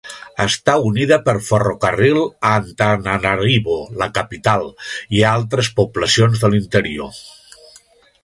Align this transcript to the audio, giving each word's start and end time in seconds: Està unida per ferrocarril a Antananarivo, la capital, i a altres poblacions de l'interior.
Està 0.43 0.73
unida 0.91 1.17
per 1.25 1.33
ferrocarril 1.49 2.17
a 2.21 2.53
Antananarivo, 2.61 3.77
la 4.03 4.09
capital, 4.15 4.65
i 5.17 5.21
a 5.27 5.37
altres 5.41 5.71
poblacions 5.81 6.43
de 6.47 6.51
l'interior. 6.55 7.23